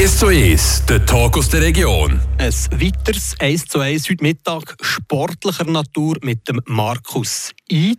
1 0.00 0.16
zu 0.16 0.28
1, 0.28 0.86
der 0.86 1.04
Talk 1.04 1.36
aus 1.36 1.50
der 1.50 1.60
Region. 1.60 2.18
Ein 2.38 2.54
weiteres 2.80 3.34
1 3.38 3.66
zu 3.66 3.80
1 3.80 4.08
heute 4.08 4.24
Mittag 4.24 4.74
sportlicher 4.80 5.66
Natur 5.66 6.16
mit 6.22 6.48
dem 6.48 6.62
Markus 6.64 7.52
Eid. 7.70 7.98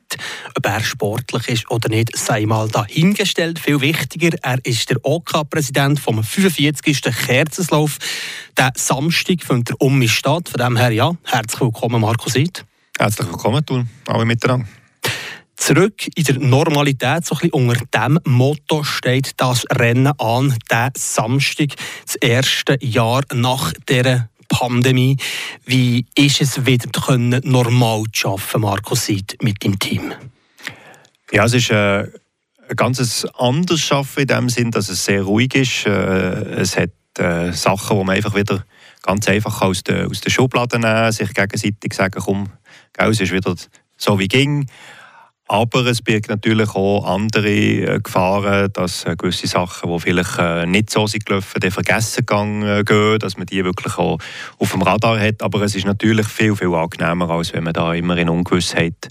Ob 0.57 0.65
er 0.65 0.81
sportlich 0.81 1.47
ist 1.47 1.69
oder 1.69 1.89
nicht, 1.89 2.17
sei 2.17 2.47
mal 2.47 2.67
dahingestellt. 2.69 3.59
Viel 3.59 3.81
wichtiger, 3.81 4.35
er 4.41 4.57
ist 4.65 4.89
der 4.89 4.97
OK-Präsident 5.03 5.99
vom 5.99 6.23
45. 6.23 7.03
Kerzenslauf. 7.03 7.99
Der 8.57 8.71
Samstag 8.75 9.43
findet 9.43 9.69
er 9.69 9.81
um 9.81 10.01
statt. 10.07 10.49
Von 10.49 10.59
dem 10.59 10.77
her, 10.77 10.89
ja, 10.89 11.15
herzlich 11.25 11.61
willkommen, 11.61 12.01
Markus 12.01 12.35
Eid. 12.35 12.65
Herzlich 12.97 13.27
willkommen, 13.27 13.63
du, 13.63 13.83
alle 14.07 14.25
miteinander. 14.25 14.65
Zurück 15.61 16.07
in 16.15 16.23
der 16.23 16.39
Normalität, 16.39 17.23
so 17.23 17.35
ein 17.35 17.51
bisschen 17.51 17.69
unter 17.69 17.85
dem 17.85 18.19
Motto 18.23 18.83
steht 18.83 19.33
das 19.37 19.63
Rennen 19.69 20.11
an, 20.17 20.57
der 20.71 20.91
Samstag, 20.97 21.75
das 22.03 22.15
erste 22.15 22.83
Jahr 22.83 23.21
nach 23.31 23.71
der 23.87 24.27
Pandemie. 24.49 25.17
Wie 25.63 26.07
ist 26.15 26.41
es 26.41 26.65
wieder 26.65 26.89
können, 26.89 27.41
normal 27.43 28.05
zu 28.11 28.29
arbeiten, 28.29 28.61
Markus 28.61 29.05
Seid, 29.05 29.37
mit 29.43 29.63
dem 29.63 29.77
Team? 29.77 30.13
Ja, 31.31 31.45
es 31.45 31.53
ist 31.53 31.69
äh, 31.69 32.07
ein 32.67 32.75
ganz 32.75 33.27
anderes 33.37 33.91
Arbeiten 33.91 34.21
in 34.21 34.27
dem 34.27 34.49
Sinn, 34.49 34.71
dass 34.71 34.89
es 34.89 35.05
sehr 35.05 35.21
ruhig 35.21 35.53
ist. 35.53 35.85
Äh, 35.85 35.91
es 35.91 36.75
hat 36.75 36.89
äh, 37.19 37.51
Sachen, 37.51 37.99
die 37.99 38.03
man 38.03 38.15
einfach 38.15 38.33
wieder 38.33 38.65
ganz 39.03 39.27
einfach 39.27 39.61
aus 39.61 39.83
der, 39.83 40.07
aus 40.07 40.21
der 40.21 40.31
Schublade 40.31 40.79
nehmen 40.79 41.11
sich 41.11 41.31
gegenseitig 41.35 41.93
sagen, 41.93 42.19
komm, 42.19 42.49
es 42.97 43.21
ist 43.21 43.31
wieder 43.31 43.53
so 43.95 44.17
wie 44.17 44.27
ging. 44.27 44.65
Aber 45.51 45.85
es 45.85 46.01
birgt 46.01 46.29
natürlich 46.29 46.69
auch 46.75 47.03
andere 47.03 47.49
äh, 47.49 47.99
Gefahren, 47.99 48.71
dass 48.71 49.03
äh, 49.03 49.17
gewisse 49.17 49.47
Sachen, 49.47 49.91
die 49.91 49.99
vielleicht 49.99 50.39
äh, 50.39 50.65
nicht 50.65 50.89
so 50.89 51.07
sind 51.07 51.25
gelaufen, 51.25 51.59
dann 51.59 51.71
vergessen 51.71 52.25
gehen, 52.25 53.19
dass 53.19 53.35
man 53.35 53.47
die 53.47 53.65
wirklich 53.65 53.97
auch 53.97 54.17
auf 54.59 54.71
dem 54.71 54.81
Radar 54.81 55.19
hat. 55.19 55.43
Aber 55.43 55.61
es 55.63 55.75
ist 55.75 55.85
natürlich 55.85 56.25
viel, 56.27 56.55
viel 56.55 56.73
angenehmer, 56.73 57.29
als 57.29 57.51
wenn 57.51 57.65
man 57.65 57.73
da 57.73 57.93
immer 57.93 58.15
in 58.15 58.29
Ungewissheit 58.29 59.09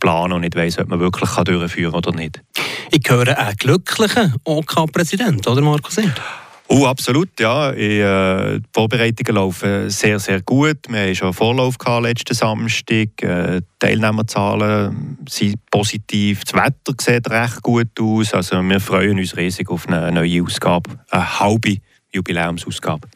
planen 0.00 0.34
und 0.34 0.42
nicht 0.42 0.54
weiß, 0.54 0.80
ob 0.80 0.88
man 0.88 1.00
wirklich 1.00 1.30
durchführen 1.30 1.92
kann 1.92 1.98
oder 1.98 2.12
nicht. 2.12 2.42
Ich 2.90 3.08
höre 3.08 3.38
einen 3.38 3.56
glücklichen 3.56 4.34
OK-Präsident, 4.44 5.46
OK 5.46 5.52
oder 5.52 5.62
Markus? 5.62 5.96
Oh, 6.72 6.86
absolut, 6.86 7.30
ja. 7.40 7.72
Äh, 7.72 8.60
die 8.60 8.68
Vorbereitungen 8.72 9.34
laufen 9.34 9.90
sehr, 9.90 10.20
sehr 10.20 10.40
gut. 10.40 10.78
Wir 10.88 11.00
hatten 11.00 11.14
schon 11.16 11.26
einen 11.26 11.34
Vorlauf 11.34 11.74
letzten 12.00 12.32
Samstag. 12.32 13.20
Äh, 13.22 13.60
die 13.60 13.66
Teilnehmerzahlen 13.80 15.18
sind 15.28 15.56
positiv. 15.68 16.44
Das 16.44 16.54
Wetter 16.54 16.94
sieht 17.00 17.28
recht 17.28 17.60
gut 17.62 17.88
aus. 17.98 18.34
Also 18.34 18.62
wir 18.62 18.78
freuen 18.78 19.18
uns 19.18 19.36
riesig 19.36 19.68
auf 19.68 19.88
eine 19.88 20.12
neue 20.12 20.44
Ausgabe, 20.44 20.90
eine 21.10 21.40
halbe 21.40 21.78
Jubiläumsausgabe. 22.12 23.08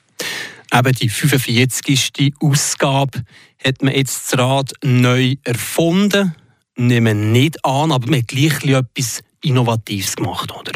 Eben 0.73 0.93
die 0.93 1.09
45. 1.09 2.35
Ausgabe 2.41 3.23
hat 3.65 3.83
man 3.83 3.95
jetzt 3.95 4.33
das 4.33 4.39
Rad 4.41 4.73
neu 4.83 5.37
erfunden. 5.45 6.35
Nehmen 6.75 7.31
nicht 7.31 7.65
an, 7.65 7.93
aber 7.93 8.11
man 8.11 8.19
hat 8.19 8.27
gleich 8.27 8.65
etwas 8.65 9.21
Innovatives 9.43 10.17
gemacht, 10.17 10.53
oder? 10.53 10.73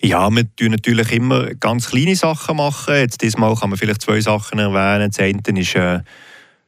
Ja, 0.00 0.30
wir 0.30 0.44
tun 0.56 0.72
natürlich 0.72 1.10
immer 1.12 1.54
ganz 1.54 1.88
kleine 1.88 2.16
Sachen 2.16 2.56
machen. 2.56 2.96
Jetzt 2.96 3.22
diesmal 3.22 3.54
kann 3.56 3.70
man 3.70 3.78
vielleicht 3.78 4.02
zwei 4.02 4.20
Sachen 4.20 4.58
erwähnen. 4.58 5.10
Das 5.10 5.18
eine 5.18 5.60
ist 5.60 5.76
eine 5.76 6.04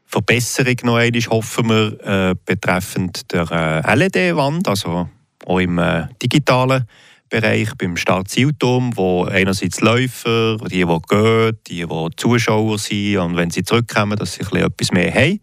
Verbesserung 0.06 0.76
noch 0.84 0.96
einmal, 0.96 1.22
hoffen 1.28 1.68
wir, 1.68 2.30
äh, 2.30 2.34
betreffend 2.46 3.30
der 3.30 3.84
äh, 3.84 3.94
LED-Wand, 3.94 4.66
also 4.66 5.10
auch 5.44 5.58
im 5.58 5.78
äh, 5.78 6.06
digitalen 6.22 6.86
Bereich 7.28 7.68
beim 7.76 7.98
Start-Zielturm, 7.98 8.96
wo 8.96 9.24
einerseits 9.24 9.82
Läufer, 9.82 10.56
die, 10.70 10.86
die 10.86 10.98
gehen, 11.08 11.58
die, 11.66 11.84
die 11.86 12.16
Zuschauer 12.16 12.78
sind 12.78 13.18
und 13.18 13.36
wenn 13.36 13.50
sie 13.50 13.62
zurückkommen, 13.62 14.18
dass 14.18 14.32
sie 14.32 14.40
etwas 14.40 14.92
mehr 14.92 15.12
haben 15.12 15.40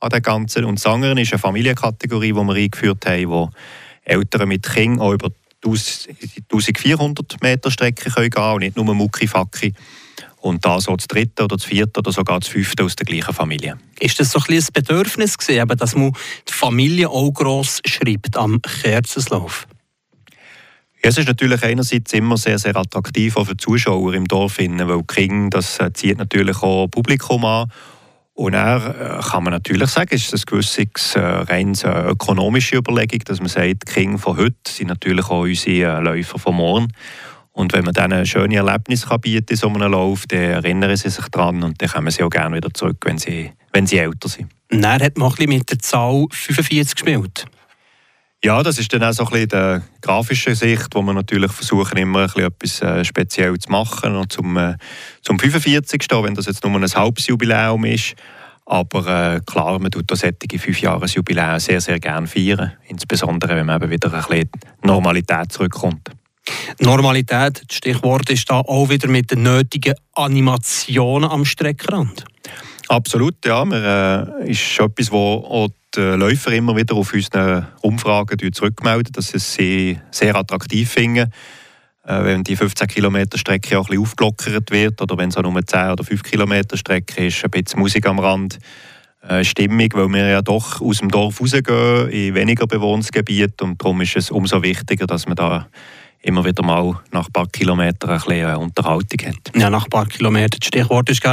an 0.00 0.10
dem 0.10 0.20
Ganzen. 0.20 0.66
Und 0.66 0.78
das 0.78 0.84
andere 0.84 1.18
ist 1.18 1.32
eine 1.32 1.38
Familienkategorie, 1.38 2.32
die 2.32 2.34
wir 2.34 2.54
eingeführt 2.54 3.06
haben, 3.06 3.28
wo 3.30 3.50
Eltern 4.04 4.48
mit 4.48 4.62
Kindern 4.68 5.00
auch 5.00 5.12
über 5.12 5.30
1400 5.64 7.42
Meter 7.42 7.70
Strecke 7.70 8.10
können 8.10 8.30
gehen 8.30 8.42
und 8.42 8.60
nicht 8.60 8.76
nur 8.76 8.94
Mucki-Facki. 8.94 9.74
Und 10.40 10.64
da 10.64 10.80
so 10.80 10.96
das 10.96 11.06
dritte 11.06 11.44
oder 11.44 11.56
das 11.56 11.64
vierte 11.64 12.00
oder 12.00 12.10
sogar 12.10 12.40
das 12.40 12.48
fünfte 12.48 12.82
aus 12.82 12.96
der 12.96 13.06
gleichen 13.06 13.32
Familie. 13.32 13.78
Ist 14.00 14.18
das 14.18 14.32
so 14.32 14.40
ein, 14.40 14.54
ein 14.56 14.66
Bedürfnis 14.72 15.38
gewesen, 15.38 15.68
dass 15.68 15.94
man 15.94 16.12
die 16.48 16.52
Familie 16.52 17.08
auch 17.10 17.30
gross 17.30 17.80
schreibt 17.86 18.36
am 18.36 18.60
Kerzenslauf? 18.60 19.68
Ja, 21.04 21.10
es 21.10 21.18
ist 21.18 21.28
natürlich 21.28 21.62
einerseits 21.62 22.12
immer 22.12 22.36
sehr, 22.36 22.58
sehr 22.58 22.76
attraktiv 22.76 23.36
auch 23.36 23.46
für 23.46 23.54
die 23.54 23.64
Zuschauer 23.64 24.14
im 24.14 24.26
Dorf, 24.26 24.58
weil 24.58 25.02
King, 25.04 25.50
das 25.50 25.78
äh, 25.78 25.92
zieht 25.92 26.18
natürlich 26.18 26.62
auch 26.62 26.88
Publikum 26.88 27.44
an 27.44 27.70
und 28.34 28.54
er 28.54 29.18
äh, 29.18 29.22
kann 29.22 29.44
man 29.44 29.52
natürlich 29.52 29.90
sagen, 29.90 30.14
ist 30.14 30.32
das 30.32 30.46
gewisse 30.46 30.86
äh, 31.14 31.18
rein 31.18 31.74
äh, 31.84 32.10
ökonomische 32.10 32.76
Überlegung, 32.76 33.20
dass 33.26 33.40
man 33.40 33.48
sagt, 33.48 33.88
die 33.88 33.92
Kinder 33.92 34.18
von 34.18 34.36
heute 34.38 34.56
sind 34.66 34.88
natürlich 34.88 35.26
auch 35.26 35.42
unsere 35.42 35.98
äh, 35.98 36.00
Läufer 36.00 36.38
von 36.38 36.56
morgen. 36.56 36.88
Und 37.52 37.74
wenn 37.74 37.84
man 37.84 37.92
denen 37.92 38.14
ein 38.14 38.26
schönes 38.26 38.56
Erlebnis 38.56 39.06
kann 39.06 39.20
bieten 39.20 39.50
in 39.50 39.56
so 39.56 39.68
einem 39.68 39.92
Lauf, 39.92 40.24
dann 40.26 40.40
erinnern 40.40 40.96
sie 40.96 41.10
sich 41.10 41.28
daran 41.28 41.62
und 41.62 41.82
dann 41.82 41.88
kommen 41.90 42.10
sie 42.10 42.22
auch 42.22 42.30
gerne 42.30 42.56
wieder 42.56 42.72
zurück, 42.72 42.96
wenn 43.04 43.18
sie, 43.18 43.52
wenn 43.74 43.86
sie 43.86 43.98
älter 43.98 44.30
sind. 44.30 44.50
Er 44.70 44.92
hat 44.92 45.18
man 45.18 45.28
ein 45.28 45.34
bisschen 45.34 45.50
mit 45.50 45.70
der 45.70 45.78
Zahl 45.78 46.26
45 46.30 46.94
gespielt. 46.94 47.44
Ja, 48.44 48.60
das 48.64 48.78
ist 48.78 48.92
dann 48.92 49.04
auch 49.04 49.12
so 49.12 49.24
ein 49.24 49.46
bisschen 49.46 49.82
die 49.84 50.00
grafische 50.00 50.56
Sicht, 50.56 50.88
wo 50.94 51.02
wir 51.02 51.12
natürlich 51.12 51.52
versuchen, 51.52 51.96
immer 51.96 52.22
ein 52.22 52.26
bisschen 52.26 52.44
etwas 52.44 52.82
äh, 52.82 53.04
speziell 53.04 53.56
zu 53.56 53.70
machen. 53.70 54.16
Und 54.16 54.32
zum, 54.32 54.56
äh, 54.56 54.74
zum 55.22 55.38
45. 55.38 56.02
wenn 56.10 56.34
das 56.34 56.46
jetzt 56.46 56.64
nur 56.64 56.74
ein 56.74 56.84
halbes 56.84 57.28
Jubiläum 57.28 57.84
ist. 57.84 58.14
Aber 58.66 59.34
äh, 59.36 59.40
klar, 59.46 59.78
man 59.78 59.92
tut 59.92 60.10
das 60.10 60.20
solche 60.20 60.58
Fünfjahresjubiläum 60.58 61.60
sehr, 61.60 61.80
sehr 61.80 62.00
gerne 62.00 62.26
feiern. 62.26 62.72
Insbesondere, 62.88 63.54
wenn 63.54 63.66
man 63.66 63.80
eben 63.80 63.92
wieder 63.92 64.12
ein 64.12 64.24
bisschen 64.24 64.50
Normalität 64.82 65.52
zurückkommt. 65.52 66.10
Normalität, 66.80 67.62
das 67.68 67.76
Stichwort 67.76 68.28
ist 68.28 68.50
da 68.50 68.60
auch 68.60 68.88
wieder 68.88 69.06
mit 69.06 69.30
den 69.30 69.44
nötigen 69.44 69.94
Animationen 70.14 71.30
am 71.30 71.44
Streckenrand. 71.44 72.24
Absolut, 72.88 73.36
ja. 73.44 73.64
Wir, 73.64 74.40
äh, 74.42 74.50
ist 74.50 74.80
etwas, 74.80 75.12
was 75.12 75.70
die 75.94 76.00
Läufer 76.00 76.52
immer 76.52 76.76
wieder 76.76 76.94
auf 76.94 77.12
unseren 77.12 77.68
Umfragen 77.80 78.52
zurückmelden, 78.52 79.12
dass 79.12 79.28
sie 79.28 79.36
es 79.36 79.54
sehr, 79.54 80.02
sehr 80.10 80.34
attraktiv 80.36 80.90
finden. 80.90 81.30
Äh, 82.04 82.24
wenn 82.24 82.42
die 82.42 82.56
15 82.56 82.88
Kilometer 82.88 83.38
Strecke 83.38 83.78
auch 83.78 83.84
ein 83.84 83.90
bisschen 83.90 84.02
aufgelockert 84.02 84.70
wird 84.70 85.00
oder 85.00 85.16
wenn 85.16 85.28
es 85.28 85.36
auch 85.36 85.42
nur 85.42 85.64
10 85.64 85.90
oder 85.90 86.04
5 86.04 86.22
Kilometer 86.22 86.76
Strecke 86.76 87.26
ist, 87.26 87.44
ein 87.44 87.50
bisschen 87.50 87.78
Musik 87.78 88.06
am 88.06 88.18
Rand, 88.18 88.58
äh, 89.28 89.44
Stimmung, 89.44 89.88
weil 89.92 90.08
wir 90.08 90.28
ja 90.28 90.42
doch 90.42 90.80
aus 90.80 90.98
dem 90.98 91.10
Dorf 91.10 91.40
rausgehen 91.40 92.08
in 92.10 92.34
weniger 92.34 92.66
bewohntes 92.66 93.10
und 93.60 93.80
darum 93.80 94.00
ist 94.00 94.16
es 94.16 94.30
umso 94.32 94.62
wichtiger, 94.62 95.06
dass 95.06 95.26
man 95.26 95.36
da 95.36 95.68
immer 96.22 96.44
wieder 96.44 96.64
mal 96.64 97.00
nach 97.12 97.26
ein 97.26 97.32
paar 97.32 97.46
Kilometern 97.46 98.10
ein 98.10 98.16
bisschen 98.16 98.50
äh, 98.50 98.56
Unterhaltung 98.56 99.28
hat. 99.28 99.52
Ja, 99.54 99.70
nach 99.70 99.84
ein 99.84 99.90
paar 99.90 100.06
Kilometern. 100.06 100.58
Das 100.58 100.66
Stichwort 100.66 101.08
ist 101.08 101.24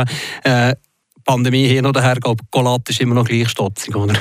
äh, 0.43 0.75
Pandemie 1.25 1.67
hin 1.67 1.85
oder 1.85 2.01
her, 2.01 2.17
Golat 2.51 2.89
ist 2.89 3.01
immer 3.01 3.15
noch 3.15 3.25
gleich 3.25 3.49
stotzig, 3.49 3.95
oder? 3.95 4.13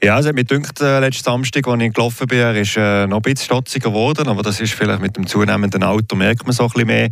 Ja, 0.00 0.20
es 0.20 0.26
hat 0.26 0.34
mich 0.36 0.46
gedacht, 0.46 0.80
äh, 0.80 1.00
letzten 1.00 1.24
Samstag, 1.24 1.66
als 1.66 1.82
ich 1.82 1.92
gelaufen 1.92 2.28
bin, 2.28 2.54
ist 2.54 2.76
äh, 2.76 3.06
noch 3.08 3.16
ein 3.16 3.22
bisschen 3.22 3.46
stotziger 3.46 3.88
geworden, 3.88 4.28
aber 4.28 4.42
das 4.42 4.60
ist 4.60 4.74
vielleicht 4.74 5.02
mit 5.02 5.16
dem 5.16 5.26
zunehmenden 5.26 5.82
Auto, 5.82 6.14
merkt 6.14 6.44
man 6.44 6.52
so 6.52 6.64
ein 6.64 6.68
bisschen 6.68 6.86
mehr. 6.86 7.10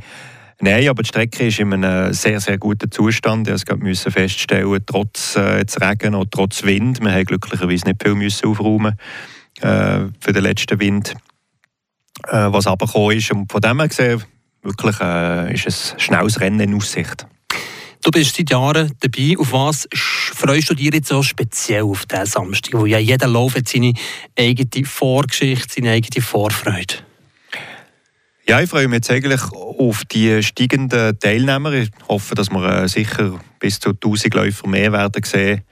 Nein, 0.61 0.89
aber 0.89 1.03
die 1.03 1.09
Strecke 1.09 1.49
ist 1.49 1.59
in 1.59 1.73
einem 1.73 2.13
sehr, 2.13 2.41
sehr 2.41 2.59
guten 2.59 2.91
Zustand. 2.91 3.49
Ich 3.49 3.65
musste 3.77 4.11
feststellen, 4.13 4.81
trotz 4.87 5.35
äh, 5.35 5.65
Regen 5.81 6.15
und 6.15 6.31
trotz 6.31 6.63
Wind, 6.63 7.01
wir 7.01 7.13
haben 7.13 7.25
glücklicherweise 7.25 7.87
nicht 7.87 8.03
viel 8.03 8.15
müssen 8.15 8.47
aufräumen 8.47 8.95
äh, 9.61 10.07
für 10.21 10.33
den 10.33 10.45
letzten 10.45 10.79
Wind, 10.79 11.15
äh, 12.29 12.47
was 12.51 12.69
abgekommen 12.69 13.17
ist. 13.17 13.33
Und 13.33 13.51
von 13.51 13.61
dem 13.61 13.81
her 13.81 13.89
gesehen, 13.89 14.23
wirklich 14.63 15.01
äh, 15.01 15.53
ist 15.53 15.67
ein 15.67 16.01
schnelles 16.01 16.41
Rennen 16.41 16.61
in 16.61 16.75
Aussicht. 16.75 17.27
Du 18.07 18.13
bist 18.13 18.37
seit 18.37 18.51
Jahren 18.51 18.93
dabei. 19.01 19.35
Auf 19.37 19.51
was 19.51 19.89
freust 19.91 20.71
du 20.71 20.75
dich 20.75 20.95
jetzt 20.95 21.09
so 21.09 21.25
speziell 21.25 21.83
auf 21.83 22.07
diesen 22.07 22.27
Samstag? 22.27 22.79
Wo 22.79 22.87
ja 22.87 22.99
jeder 22.99 23.27
Lauf 23.27 23.57
hat 23.57 23.67
seine 23.67 23.95
eigene 24.39 24.85
Vorgeschichte, 24.87 25.75
seine 25.75 25.91
eigene 25.91 26.25
Vorfreude. 26.25 26.95
Ja, 28.47 28.61
ich 28.61 28.71
freue 28.71 28.87
mich 28.87 28.99
jetzt 28.99 29.11
eigentlich 29.11 29.41
auf 29.51 30.05
die 30.05 30.41
steigenden 30.45 31.19
Teilnehmer. 31.19 31.73
Ich 31.73 31.91
hoffe, 32.09 32.37
dass 32.37 32.49
wir 32.49 32.85
äh, 32.85 32.89
sicher 32.89 33.41
bis 33.59 33.81
zu 33.81 33.89
1000 33.89 34.35
Läufer 34.35 34.69
mehr 34.69 34.93
werden 34.93 35.25
sehen, 35.25 35.63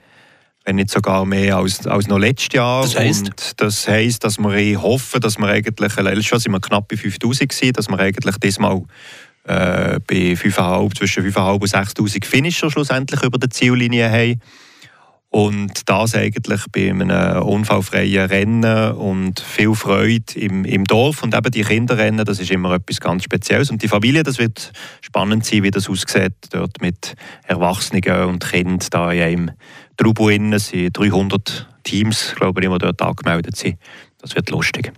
wenn 0.65 0.75
nicht 0.75 0.89
sogar 0.89 1.23
mehr 1.23 1.55
als, 1.55 1.87
als 1.87 2.07
noch 2.07 2.19
letztes 2.19 2.53
Jahr. 2.53 2.81
Das 2.81 2.97
heisst? 2.97 3.29
Und 3.29 3.61
das 3.61 3.87
heisst, 3.87 4.25
dass 4.25 4.39
wir 4.39 4.81
hoffen, 4.81 5.21
dass 5.21 5.37
wir 5.37 5.47
eigentlich, 5.47 5.95
letztes 5.95 6.29
Jahr 6.31 6.39
sind 6.41 6.51
wir 6.51 6.59
knapp 6.59 6.89
bei 6.89 6.97
5000 6.97 7.49
gewesen, 7.49 7.71
dass 7.71 7.87
wir 7.87 7.97
eigentlich 7.97 8.35
diesmal 8.39 8.83
äh, 9.45 9.99
bei 10.07 10.33
5,5, 10.33 10.95
zwischen 10.97 11.23
5.500 11.23 11.53
und 11.53 12.09
6.000 12.09 12.25
Finisher 12.25 12.71
schlussendlich 12.71 13.23
über 13.23 13.37
der 13.37 13.49
Ziellinie 13.49 14.09
haben. 14.09 14.41
Und 15.29 15.89
das 15.89 16.15
eigentlich 16.15 16.61
bei 16.71 16.89
einem 16.89 17.41
unfallfreien 17.43 18.27
Rennen 18.27 18.93
und 18.93 19.41
viel 19.41 19.75
Freude 19.75 20.33
im, 20.35 20.63
im 20.63 20.85
Dorf. 20.85 21.23
Und 21.23 21.35
eben 21.35 21.51
die 21.51 21.63
Kinderrennen, 21.63 22.23
das 22.23 22.39
ist 22.39 22.51
immer 22.51 22.71
etwas 22.75 23.01
ganz 23.01 23.25
Spezielles. 23.25 23.69
Und 23.69 23.83
die 23.83 23.89
Familie, 23.89 24.23
das 24.23 24.39
wird 24.39 24.71
spannend 25.01 25.45
sein, 25.45 25.63
wie 25.63 25.71
das 25.71 25.89
aussieht, 25.89 26.35
dort 26.51 26.81
mit 26.81 27.15
Erwachsenen 27.43 28.29
und 28.29 28.49
Kindern 28.49 28.79
da 28.91 29.11
in 29.11 29.21
einem 29.21 29.51
Trubel 29.97 30.57
sind 30.57 30.97
300 30.97 31.67
Teams, 31.83 32.33
glaube 32.35 32.61
ich, 32.61 32.69
die 32.69 32.77
dort 32.77 33.01
angemeldet 33.01 33.57
sind. 33.57 33.77
Das 34.21 34.35
wird 34.35 34.49
lustig. 34.51 34.93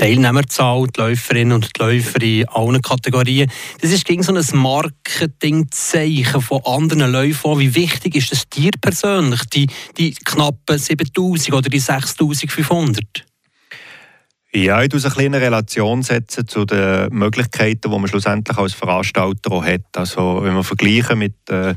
Teilnehmerzahl, 0.00 0.86
die 0.86 0.98
Läuferinnen 0.98 1.52
und 1.52 1.76
die 1.76 1.82
Läufer 1.82 2.22
in 2.22 2.48
allen 2.48 2.80
Kategorien. 2.80 3.50
Das 3.82 3.92
ist 3.92 4.06
gegen 4.06 4.22
so 4.22 4.32
ein 4.34 4.42
Marketingzeichen 4.54 6.40
von 6.40 6.62
anderen 6.64 7.12
Läufern. 7.12 7.58
Wie 7.58 7.74
wichtig 7.74 8.16
ist 8.16 8.32
das 8.32 8.48
dir 8.48 8.70
persönlich, 8.80 9.44
die, 9.52 9.66
die 9.98 10.14
knappen 10.14 10.78
7000 10.78 11.54
oder 11.54 11.68
die 11.68 11.80
6500? 11.80 13.04
Ja, 14.54 14.82
ich 14.82 14.90
muss 14.90 15.04
eine 15.04 15.38
Relation 15.38 16.02
setzen 16.02 16.48
zu 16.48 16.64
den 16.64 17.10
Möglichkeiten, 17.10 17.90
die 17.90 17.98
man 17.98 18.08
schlussendlich 18.08 18.56
als 18.56 18.72
Veranstalter 18.72 19.52
auch 19.52 19.66
hat. 19.66 19.82
Also 19.94 20.40
wenn 20.42 20.54
wir 20.54 20.64
vergleichen 20.64 21.18
mit 21.18 21.34
äh, 21.50 21.74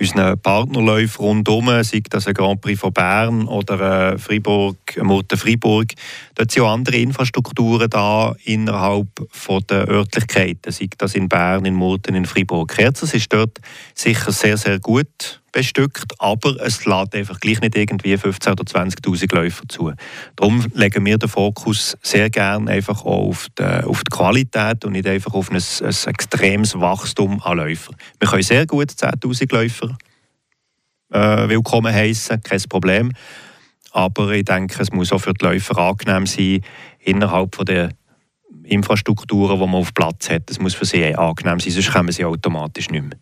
unseren 0.00 0.40
Partnerläufen 0.40 1.24
rundherum, 1.24 1.66
sei 1.82 2.02
das 2.08 2.26
ein 2.26 2.34
Grand 2.34 2.60
Prix 2.60 2.80
von 2.80 2.92
Bern 2.92 3.46
oder 3.46 4.18
Fribourg, 4.18 4.76
Murten 5.02 5.38
Fribourg, 5.38 5.92
dort 6.34 6.50
sind 6.50 6.62
auch 6.62 6.72
andere 6.72 6.96
Infrastrukturen 6.96 7.90
da 7.90 8.34
innerhalb 8.44 9.08
der 9.68 9.88
Örtlichkeiten, 9.88 10.72
sei 10.72 10.88
das 10.96 11.14
in 11.14 11.28
Bern, 11.28 11.66
in 11.66 11.74
Murten, 11.74 12.14
in 12.14 12.24
Fribourg. 12.24 12.70
Kerzers 12.70 13.12
ist 13.12 13.32
dort 13.32 13.58
sicher 13.94 14.32
sehr, 14.32 14.56
sehr 14.56 14.78
gut 14.80 15.40
bestückt, 15.52 16.12
aber 16.18 16.56
es 16.60 16.84
lädt 16.84 17.14
einfach 17.14 17.40
gleich 17.40 17.60
nicht 17.60 17.76
irgendwie 17.76 18.14
15.000 18.14 18.52
oder 18.52 18.64
20.000 18.64 19.34
Läufer 19.34 19.68
zu. 19.68 19.92
Darum 20.36 20.64
legen 20.74 21.04
wir 21.04 21.18
den 21.18 21.28
Fokus 21.28 21.96
sehr 22.02 22.30
gerne 22.30 22.70
einfach 22.70 23.04
auf 23.04 23.48
die, 23.58 23.62
auf 23.62 24.02
die 24.04 24.10
Qualität 24.10 24.84
und 24.84 24.92
nicht 24.92 25.06
einfach 25.06 25.34
auf 25.34 25.50
ein, 25.50 25.56
ein 25.56 25.94
extremes 26.06 26.78
Wachstum 26.78 27.42
an 27.42 27.58
Läufern. 27.58 27.96
Wir 28.18 28.28
können 28.28 28.42
sehr 28.42 28.66
gut 28.66 28.90
10.000 28.90 29.52
Läufer 29.52 29.96
äh, 31.12 31.48
willkommen 31.48 31.92
heißen, 31.92 32.42
kein 32.42 32.62
Problem. 32.68 33.12
Aber 33.92 34.30
ich 34.30 34.44
denke, 34.44 34.80
es 34.80 34.92
muss 34.92 35.12
auch 35.12 35.18
für 35.18 35.34
die 35.34 35.44
Läufer 35.44 35.76
angenehm 35.78 36.26
sein, 36.26 36.60
innerhalb 37.00 37.56
von 37.56 37.66
der 37.66 37.90
Infrastrukturen, 38.64 39.58
die 39.58 39.66
man 39.66 39.74
auf 39.80 39.92
Platz 39.94 40.30
hat. 40.30 40.48
Es 40.48 40.60
muss 40.60 40.74
für 40.74 40.84
sie 40.84 41.14
angenehm 41.14 41.58
sein, 41.58 41.72
sonst 41.72 41.92
kommen 41.92 42.12
sie 42.12 42.24
automatisch 42.24 42.90
nicht 42.90 43.02
mehr 43.02 43.18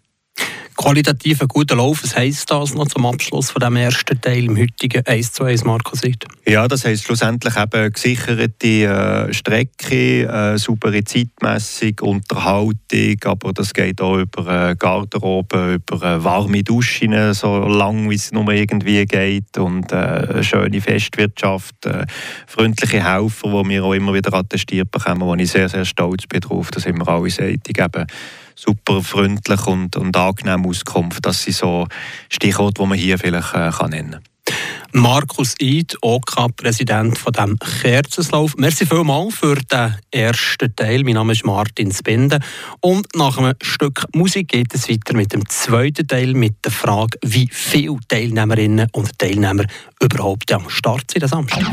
qualitativ 0.79 1.43
ein 1.43 1.49
guter 1.49 1.77
Lauf. 1.77 2.05
Was 2.05 2.17
heisst 2.17 2.51
das 2.51 2.73
noch 2.73 2.87
zum 2.87 3.05
Abschluss 3.05 3.51
von 3.51 3.61
dem 3.61 3.77
ersten 3.77 4.19
Teil 4.21 4.45
im 4.45 4.57
heutigen 4.57 5.05
1 5.05 5.33
zu 5.33 5.43
1 5.43 5.65
Marco-Seite? 5.65 6.29
Ja, 6.47 6.69
das 6.69 6.85
heisst 6.85 7.05
schlussendlich 7.05 7.57
eben 7.57 7.93
gesicherte 7.93 8.67
äh, 8.69 9.35
Strecke, 9.35 10.23
äh, 10.23 10.57
saubere 10.57 11.03
Zeitmessung, 11.03 11.95
Unterhaltung, 12.01 13.17
aber 13.25 13.53
das 13.53 13.75
geht 13.75 14.01
auch 14.01 14.19
über 14.19 14.71
äh, 14.71 14.77
Garderobe, 14.77 15.75
über 15.75 16.03
äh, 16.03 16.23
warme 16.23 16.63
Duschen, 16.63 17.35
so 17.35 17.59
lang 17.59 18.09
wie 18.09 18.15
es 18.15 18.31
nur 18.31 18.49
irgendwie 18.49 19.05
geht 19.05 19.59
und 19.59 19.91
äh, 19.91 20.45
schöne 20.45 20.81
Festwirtschaft, 20.81 21.87
äh, 21.87 22.07
freundliche 22.47 23.05
Helfer, 23.05 23.63
die 23.65 23.69
wir 23.69 23.85
auch 23.85 23.95
immer 23.95 24.15
wieder 24.15 24.33
attestiert 24.33 24.93
bekommen, 24.93 25.23
wo 25.23 25.35
ich 25.35 25.51
sehr, 25.51 25.69
sehr 25.69 25.85
stolz 25.85 26.27
bin 26.29 26.41
drauf, 26.41 26.71
dass 26.71 26.87
immer 26.87 27.09
alle 27.09 27.31
seitig 27.31 27.79
eben 27.79 28.07
super 28.59 29.03
freundlich 29.03 29.67
und, 29.67 29.97
und 29.97 30.17
angenehm 30.17 30.67
Auskunft. 30.67 31.25
Das 31.25 31.43
sind 31.43 31.57
so 31.57 31.87
Stichworte, 32.29 32.83
die 32.83 32.89
man 32.89 32.99
hier 32.99 33.19
vielleicht 33.19 33.55
äh, 33.55 33.71
kann 33.71 33.91
nennen 33.91 34.13
kann. 34.13 34.23
Markus 34.93 35.55
Eid, 35.61 35.97
OK-Präsident 36.01 37.19
von 37.19 37.33
dem 37.33 37.59
Kerzenslauf. 37.59 38.57
Merci 38.57 38.87
vielmals 38.87 39.35
für 39.35 39.57
den 39.57 39.95
ersten 40.11 40.75
Teil. 40.75 41.05
Mein 41.05 41.15
Name 41.15 41.33
ist 41.35 41.45
Martin 41.45 41.93
Spinde. 41.93 42.41
Und 42.81 43.07
nach 43.15 43.37
einem 43.37 43.53
Stück 43.63 44.07
Musik 44.15 44.49
geht 44.49 44.75
es 44.75 44.89
weiter 44.89 45.15
mit 45.15 45.35
dem 45.35 45.47
zweiten 45.49 46.09
Teil 46.09 46.33
mit 46.33 46.65
der 46.65 46.73
Frage, 46.73 47.19
wie 47.23 47.49
viele 47.53 47.99
Teilnehmerinnen 48.09 48.89
und 48.93 49.19
Teilnehmer 49.19 49.65
überhaupt 50.01 50.51
am 50.53 50.71
Start 50.71 51.11
sind 51.11 51.25
am 51.25 51.29
Samstag. 51.29 51.67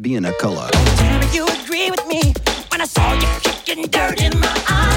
Being 0.00 0.24
a 0.24 0.32
color. 0.34 0.68
Tell 0.72 1.34
you 1.34 1.46
agree 1.46 1.90
with 1.90 2.06
me 2.06 2.32
when 2.70 2.80
I 2.80 2.86
saw 2.86 3.12
you 3.12 3.28
kicking 3.42 3.84
dirt 3.90 4.22
in 4.22 4.38
my. 4.40 4.89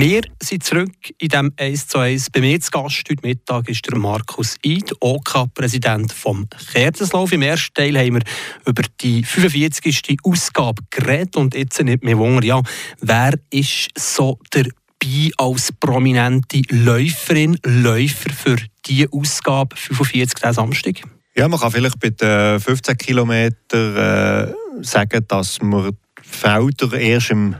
Wir 0.00 0.20
sind 0.40 0.62
zurück 0.62 0.92
in 1.18 1.28
dem 1.28 1.52
1 1.56 1.88
zu 1.88 1.98
1. 1.98 2.30
Bei 2.30 2.40
mir 2.40 2.60
zu 2.60 2.70
Gast 2.70 3.02
heute 3.10 3.26
Mittag 3.26 3.68
ist 3.68 3.84
der 3.84 3.98
Markus 3.98 4.56
Eid, 4.64 4.92
OK-Präsident 5.00 6.12
vom 6.12 6.46
Kerzenslauf. 6.72 7.32
Im 7.32 7.42
ersten 7.42 7.74
Teil 7.74 7.98
haben 7.98 8.14
wir 8.14 8.22
über 8.64 8.82
die 9.00 9.24
45. 9.24 10.18
Ausgabe 10.22 10.84
geredet 10.90 11.36
und 11.36 11.56
jetzt 11.56 11.82
nicht 11.82 12.04
mehr 12.04 12.16
Wunder, 12.16 12.46
ja, 12.46 12.62
wer 13.00 13.34
ist 13.50 13.88
so 13.98 14.38
dabei 14.50 15.30
als 15.36 15.72
prominente 15.72 16.62
Läuferin, 16.70 17.58
Läufer 17.64 18.30
für 18.30 18.58
diese 18.86 19.12
Ausgabe 19.12 19.74
45. 19.74 20.34
diesen 20.34 20.52
Samstag? 20.52 21.02
Ja, 21.34 21.48
man 21.48 21.58
kann 21.58 21.72
vielleicht 21.72 21.98
bei 21.98 22.10
den 22.10 22.60
15 22.60 22.96
Kilometern 22.98 23.96
äh, 23.96 24.54
sagen, 24.80 25.24
dass 25.26 25.60
wir 25.60 25.90
die 25.90 25.96
Felder 26.22 26.92
erst 26.92 27.32
im 27.32 27.56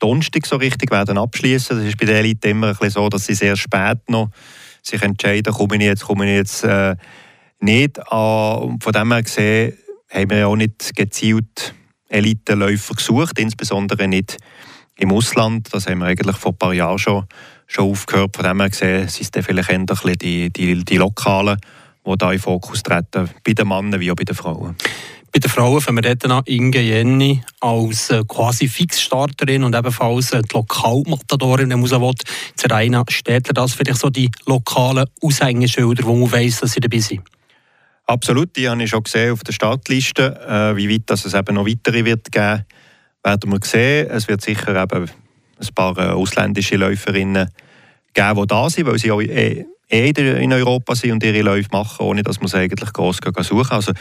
Donnerstag 0.00 0.46
so 0.46 0.56
richtig 0.56 0.90
werden 0.90 1.18
abschließen. 1.18 1.76
Das 1.76 1.86
ist 1.86 1.96
bei 1.96 2.06
der 2.06 2.18
Elite 2.18 2.48
immer 2.48 2.68
ein 2.68 2.72
bisschen 2.72 2.90
so, 2.90 3.08
dass 3.08 3.26
sie 3.26 3.34
sehr 3.34 3.56
spät 3.56 3.98
noch 4.08 4.30
sich 4.82 5.02
entscheiden, 5.02 5.52
komme 5.52 5.76
ich 5.76 5.82
jetzt, 5.82 6.04
komme 6.04 6.24
ich 6.26 6.36
jetzt 6.36 6.64
äh, 6.64 6.96
nicht. 7.60 7.98
Äh, 7.98 8.14
und 8.14 8.82
von 8.82 8.92
dem 8.92 9.12
her 9.12 9.22
gesehen 9.22 9.74
haben 10.10 10.30
wir 10.30 10.38
ja 10.38 10.46
auch 10.46 10.56
nicht 10.56 10.96
gezielt 10.96 11.74
Elitenläufer 12.08 12.94
gesucht, 12.94 13.38
insbesondere 13.38 14.08
nicht 14.08 14.38
im 14.96 15.12
Ausland. 15.12 15.68
Das 15.72 15.86
haben 15.86 15.98
wir 15.98 16.06
eigentlich 16.06 16.36
vor 16.36 16.52
ein 16.52 16.58
paar 16.58 16.74
Jahren 16.74 16.98
schon, 16.98 17.26
schon 17.66 17.90
aufgehört. 17.90 18.36
Von 18.36 18.44
dem 18.44 18.60
her 18.60 18.70
gesehen 18.70 19.08
sind 19.08 19.22
es 19.22 19.30
dann 19.30 19.42
vielleicht 19.42 19.70
eher 19.70 19.78
ein 19.78 19.86
bisschen 19.86 20.18
die, 20.18 20.50
die, 20.50 20.84
die 20.84 20.96
Lokalen, 20.96 21.58
die 22.06 22.18
da 22.18 22.32
in 22.32 22.38
Fokus 22.38 22.82
treten, 22.82 23.28
bei 23.44 23.52
den 23.52 23.68
Männern 23.68 24.00
wie 24.00 24.10
auch 24.10 24.16
bei 24.16 24.24
den 24.24 24.34
Frauen. 24.34 24.76
Bei 25.32 25.38
den 25.38 25.48
Frauen 25.48 25.80
fangen 25.80 26.02
wir 26.02 26.14
dort 26.14 26.24
an 26.30 26.42
Inge 26.46 26.80
Jenny 26.80 27.40
als 27.60 28.10
äh, 28.10 28.24
quasi 28.26 28.66
Fixstarterin 28.66 29.62
und 29.62 29.76
ebenfalls 29.76 30.32
äh, 30.32 30.42
die 30.42 30.56
Lokalmatadorin, 30.56 31.70
wenn 31.70 31.78
man 31.78 31.88
so 31.88 32.00
will. 32.00 32.14
Zeraina 32.56 33.04
Städtler, 33.08 33.54
das 33.54 33.74
vielleicht 33.74 34.00
so 34.00 34.10
die 34.10 34.28
lokalen 34.46 35.06
Aushängeschilder, 35.22 36.04
wo 36.04 36.16
man 36.16 36.32
weiss, 36.32 36.58
dass 36.58 36.72
sie 36.72 36.80
dabei 36.80 36.98
sind. 36.98 37.20
Absolut, 38.06 38.56
die 38.56 38.68
habe 38.68 38.82
ich 38.82 38.90
schon 38.90 39.04
gesehen 39.04 39.32
auf 39.32 39.44
der 39.44 39.52
Startliste. 39.52 40.40
Äh, 40.48 40.76
wie 40.76 40.92
weit 40.92 41.02
dass 41.06 41.24
es 41.24 41.34
eben 41.34 41.54
noch 41.54 41.66
weitere 41.66 42.04
wird 42.04 42.32
geben, 42.32 42.64
werden 43.22 43.52
wir 43.52 43.60
sehen. 43.62 44.10
Es 44.10 44.26
wird 44.26 44.40
sicher 44.40 44.82
eben 44.82 45.08
ein 45.60 45.74
paar 45.76 46.16
ausländische 46.16 46.74
Läuferinnen 46.74 47.50
geben, 48.14 48.40
die 48.40 48.46
da 48.48 48.68
sind, 48.68 48.86
weil 48.86 48.98
sie 48.98 49.12
auch 49.12 49.20
eh, 49.20 49.64
eh 49.88 50.10
in 50.10 50.52
Europa 50.52 50.96
sind 50.96 51.12
und 51.12 51.22
ihre 51.22 51.42
Läufe 51.42 51.68
machen, 51.70 52.04
ohne 52.04 52.24
dass 52.24 52.40
man 52.40 52.48
sie 52.48 52.56
eigentlich 52.56 52.92
gross 52.92 53.20
suchen 53.42 53.70
Also 53.70 53.92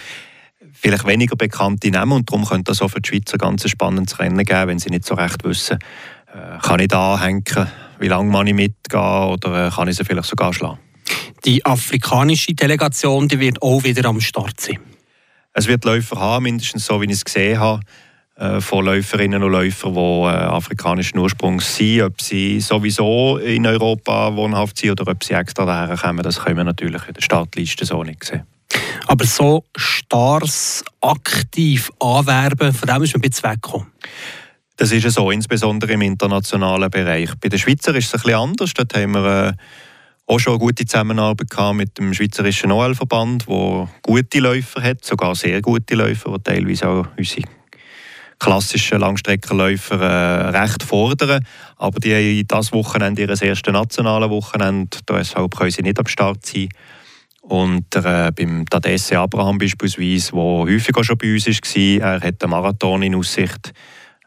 vielleicht 0.73 1.05
weniger 1.05 1.35
bekannte 1.35 1.91
Namen 1.91 2.13
und 2.13 2.29
darum 2.29 2.45
könnte 2.45 2.71
das 2.71 2.81
auch 2.81 2.89
für 2.89 3.01
die 3.01 3.09
Schweizer 3.09 3.37
ganz 3.37 3.63
ein 3.65 3.69
spannendes 3.69 4.19
Rennen 4.19 4.43
geben, 4.43 4.67
wenn 4.67 4.79
sie 4.79 4.89
nicht 4.89 5.05
so 5.05 5.15
recht 5.15 5.43
wissen, 5.43 5.79
äh, 6.33 6.59
kann 6.61 6.79
ich 6.79 6.89
da 6.89 7.15
anhängen, 7.15 7.43
wie 7.99 8.07
lange 8.07 8.31
kann 8.31 8.47
ich 8.47 8.53
mitgehen 8.53 9.01
oder 9.01 9.67
äh, 9.67 9.69
kann 9.69 9.87
ich 9.87 9.97
sie 9.97 10.05
vielleicht 10.05 10.29
sogar 10.29 10.53
schlagen. 10.53 10.79
Die 11.45 11.65
afrikanische 11.65 12.53
Delegation 12.53 13.27
die 13.27 13.39
wird 13.39 13.61
auch 13.61 13.83
wieder 13.83 14.07
am 14.09 14.21
Start 14.21 14.59
sein. 14.59 14.79
Es 15.53 15.67
wird 15.67 15.85
Läufer 15.85 16.19
haben, 16.19 16.43
mindestens 16.43 16.85
so, 16.85 17.01
wie 17.01 17.05
ich 17.05 17.11
es 17.11 17.25
gesehen 17.25 17.59
habe, 17.59 17.81
äh, 18.35 18.61
von 18.61 18.85
Läuferinnen 18.85 19.43
und 19.43 19.51
Läufern, 19.51 19.93
die 19.93 19.99
äh, 19.99 20.45
afrikanischen 20.45 21.17
Ursprungs 21.17 21.75
sind. 21.75 22.03
Ob 22.03 22.21
sie 22.21 22.59
sowieso 22.61 23.37
in 23.37 23.65
Europa 23.65 24.35
wohnhaft 24.35 24.77
sind 24.77 24.91
oder 24.91 25.11
ob 25.11 25.23
sie 25.23 25.33
extra 25.33 25.65
daher 25.65 25.97
kommen, 25.97 26.23
das 26.23 26.39
können 26.39 26.57
wir 26.57 26.63
natürlich 26.63 27.05
in 27.07 27.13
der 27.13 27.21
Startliste 27.21 27.85
so 27.85 28.03
nicht 28.03 28.23
sehen. 28.23 28.43
Aber 29.09 29.25
so 29.25 29.65
stars 29.75 30.85
aktiv 31.01 31.89
anwerben, 31.99 32.71
von 32.71 32.87
dem 32.87 33.01
ist 33.01 33.15
man 33.15 33.23
ein 33.23 33.27
bisschen 33.27 33.43
weggekommen. 33.43 33.87
Das 34.77 34.91
ist 34.91 35.09
so, 35.09 35.31
insbesondere 35.31 35.93
im 35.93 36.01
internationalen 36.01 36.91
Bereich. 36.91 37.31
Bei 37.41 37.49
den 37.49 37.57
Schweizer 37.57 37.95
ist 37.95 38.05
es 38.05 38.13
ein 38.13 38.21
bisschen 38.21 38.39
anders. 38.39 38.71
Dort 38.75 38.93
haben 38.95 39.13
wir 39.13 39.47
äh, 39.47 39.53
auch 40.27 40.39
schon 40.39 40.53
eine 40.53 40.59
gute 40.59 40.85
Zusammenarbeit 40.85 41.75
mit 41.75 41.97
dem 41.97 42.13
Schweizerischen 42.13 42.71
OL-Verband, 42.71 43.47
der 43.47 43.89
gute 44.03 44.39
Läufer 44.41 44.83
hat, 44.83 45.03
sogar 45.03 45.33
sehr 45.33 45.59
gute 45.63 45.95
Läufer, 45.95 46.37
die 46.37 46.43
teilweise 46.43 46.87
auch 46.87 47.07
unsere 47.17 47.47
klassischen 48.37 48.99
Langstreckenläufer 48.99 49.99
äh, 49.99 50.49
recht 50.55 50.83
fordern. 50.83 51.43
Aber 51.77 51.99
die 51.99 52.13
haben 52.13 52.47
dieses 52.47 52.71
Wochenende 52.73 53.23
ihr 53.23 53.29
erstes 53.29 53.73
nationales 53.73 54.29
Wochenende. 54.29 54.99
Deshalb 55.09 55.57
können 55.57 55.71
sie 55.71 55.81
nicht 55.81 55.97
am 55.97 56.05
Start 56.05 56.45
sein. 56.45 56.69
Und 57.49 57.95
äh, 57.95 58.31
beim 58.31 58.63
Tadesse 58.69 59.17
Abraham 59.17 59.57
beispielsweise, 59.57 60.31
der 60.31 60.39
häufig 60.39 60.95
auch 60.95 61.03
schon 61.03 61.17
bei 61.17 61.33
uns 61.33 61.47
war, 61.47 62.13
er 62.13 62.21
hat 62.21 62.43
einen 62.43 62.51
Marathon 62.51 63.01
in 63.01 63.15
Aussicht. 63.15 63.73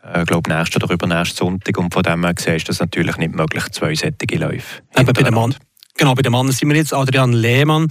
Ich 0.02 0.20
äh, 0.20 0.24
glaube, 0.24 0.52
nächsten 0.52 0.82
oder 0.82 0.92
übernächsten 0.92 1.46
Sonntag. 1.46 1.78
Und 1.78 1.94
von 1.94 2.02
dem 2.02 2.24
her 2.24 2.34
gesehen 2.34 2.56
ist 2.56 2.68
das 2.68 2.80
natürlich 2.80 3.16
nicht 3.18 3.32
möglich, 3.32 3.64
zwei 3.70 3.94
sättige 3.94 4.38
Läufe. 4.38 4.82
Eben 4.98 5.12
bei 5.12 5.22
dem 5.22 5.34
Mann. 5.34 5.54
Genau, 5.96 6.14
bei 6.14 6.22
den 6.22 6.32
Männern 6.32 6.50
sind 6.50 6.68
wir 6.68 6.76
jetzt. 6.76 6.92
Adrian 6.92 7.32
Lehmann 7.32 7.86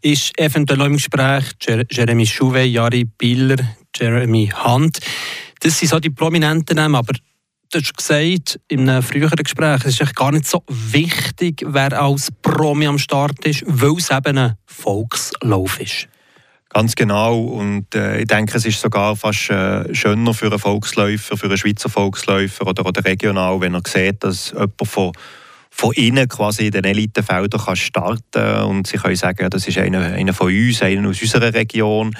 ist 0.00 0.32
eventuell 0.38 0.80
im 0.80 0.94
Gespräch. 0.94 1.44
Jer 1.60 1.84
Jeremy 1.90 2.24
Chouvet, 2.24 2.70
Jari 2.70 3.04
Biller, 3.04 3.58
Jeremy 3.94 4.50
Hunt. 4.64 4.98
Das 5.60 5.78
sind 5.78 5.88
so 5.88 6.00
die 6.00 6.08
prominenten 6.08 6.76
Namen, 6.76 6.94
aber 6.94 7.12
du 7.70 7.78
hast 7.78 7.96
gesagt 7.96 8.60
in 8.68 8.88
einem 8.88 9.02
früheren 9.02 9.36
Gespräch, 9.36 9.84
es 9.84 10.00
ist 10.00 10.16
gar 10.16 10.32
nicht 10.32 10.46
so 10.46 10.62
wichtig, 10.68 11.62
wer 11.66 12.00
als 12.00 12.28
Promi 12.42 12.86
am 12.86 12.98
Start 12.98 13.44
ist, 13.44 13.62
weil 13.66 13.96
es 13.96 14.10
eben 14.10 14.38
ein 14.38 14.54
Volkslauf 14.66 15.80
ist. 15.80 16.08
Ganz 16.68 16.94
genau. 16.94 17.40
Und 17.40 17.94
äh, 17.94 18.20
ich 18.20 18.26
denke, 18.26 18.56
es 18.56 18.64
ist 18.64 18.80
sogar 18.80 19.16
fast 19.16 19.50
äh, 19.50 19.92
schöner 19.92 20.34
für 20.34 20.46
einen 20.46 20.58
Volksläufer, 20.58 21.36
für 21.36 21.46
einen 21.46 21.58
Schweizer 21.58 21.88
Volksläufer 21.88 22.66
oder, 22.66 22.86
oder 22.86 23.04
regional, 23.04 23.60
wenn 23.60 23.74
er 23.74 23.82
sieht, 23.86 24.22
dass 24.22 24.50
jemand 24.50 24.74
von, 24.84 25.12
von 25.70 25.92
innen 25.94 26.28
quasi 26.28 26.66
in 26.66 26.72
den 26.72 26.84
Elitefeldern 26.84 27.60
kann 27.60 27.76
starten 27.76 28.62
und 28.62 28.86
sie 28.86 28.98
können 28.98 29.16
sagen, 29.16 29.50
das 29.50 29.66
ist 29.66 29.78
einer, 29.78 30.00
einer 30.00 30.32
von 30.32 30.46
uns, 30.48 30.82
einer 30.82 31.08
aus 31.08 31.20
unserer 31.20 31.52
Region. 31.54 32.14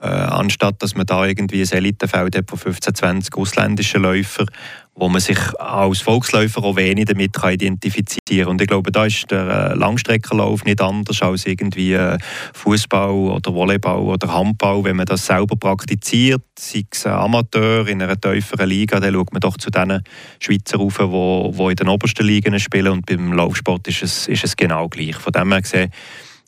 Äh, 0.00 0.06
anstatt 0.06 0.80
dass 0.80 0.94
man 0.94 1.06
da 1.06 1.26
irgendwie 1.26 1.60
ein 1.60 1.72
Elitefeld 1.72 2.36
hat 2.36 2.48
von 2.48 2.58
15, 2.58 2.94
20 2.94 3.36
ausländischen 3.36 4.02
Läufern, 4.02 4.46
wo 4.94 5.08
man 5.08 5.20
sich 5.20 5.38
als 5.58 6.00
Volksläufer 6.02 6.62
auch 6.62 6.76
wenig 6.76 7.06
damit 7.06 7.32
kann 7.32 7.54
identifizieren 7.54 8.44
kann. 8.44 8.48
Und 8.48 8.62
ich 8.62 8.68
glaube, 8.68 8.92
da 8.92 9.06
ist 9.06 9.28
der 9.32 9.72
äh, 9.72 9.74
Langstreckenlauf 9.74 10.64
nicht 10.64 10.80
anders 10.80 11.20
als 11.20 11.46
irgendwie 11.46 11.94
äh, 11.94 12.16
Fußball 12.54 13.10
oder 13.10 13.52
Volleyball 13.52 13.98
oder 13.98 14.32
Handball. 14.32 14.84
Wenn 14.84 14.96
man 14.96 15.06
das 15.06 15.26
selber 15.26 15.56
praktiziert, 15.56 16.42
sei 16.56 16.84
es 16.90 17.04
ein 17.04 17.14
Amateur 17.14 17.88
in 17.88 18.00
einer 18.00 18.20
tieferen 18.20 18.68
Liga, 18.68 19.00
dann 19.00 19.14
schaut 19.14 19.32
man 19.32 19.40
doch 19.40 19.56
zu 19.56 19.70
den 19.70 20.02
Schweizer 20.38 20.78
rauf, 20.78 20.98
die 20.98 21.70
in 21.70 21.76
den 21.76 21.88
obersten 21.88 22.24
Ligen 22.24 22.58
spielen. 22.60 22.92
Und 22.92 23.06
beim 23.06 23.32
Laufsport 23.32 23.88
ist 23.88 24.04
es, 24.04 24.28
ist 24.28 24.44
es 24.44 24.56
genau 24.56 24.88
gleich. 24.88 25.16
Von 25.16 25.32
dem 25.32 25.50
her 25.50 25.62
gesehen, 25.62 25.90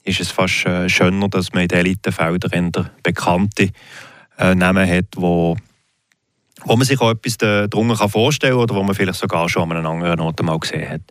ist 0.04 0.20
es 0.20 0.30
fast 0.30 0.66
äh, 0.66 0.88
schöner, 0.88 1.28
dass 1.28 1.52
man 1.52 1.62
in 1.62 1.68
den 1.68 1.78
Elitenfeldern 1.80 2.90
bekannte 3.02 3.70
äh, 4.38 4.54
Namen 4.54 4.88
hat, 4.88 5.06
wo, 5.16 5.56
wo 6.64 6.76
man 6.76 6.86
sich 6.86 7.00
auch 7.00 7.10
etwas 7.10 7.36
darunter 7.38 8.08
vorstellen 8.08 8.54
kann 8.54 8.62
oder 8.62 8.74
wo 8.74 8.82
man 8.82 8.94
vielleicht 8.94 9.18
sogar 9.18 9.48
schon 9.48 9.70
an 9.70 9.76
einem 9.76 9.86
anderen 9.86 10.20
Ort 10.20 10.42
mal 10.42 10.58
gesehen 10.58 10.88
hat. 10.88 11.02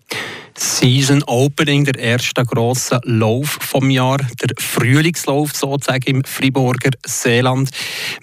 Season 0.56 1.24
Opening, 1.24 1.86
der 1.86 1.98
erste 1.98 2.44
grosse 2.44 3.00
Lauf 3.04 3.60
vom 3.62 3.90
Jahr, 3.90 4.18
der 4.18 4.50
Frühlingslauf 4.58 5.56
sozusagen 5.56 6.04
im 6.06 6.24
Friburger 6.24 6.92
Seeland 7.06 7.70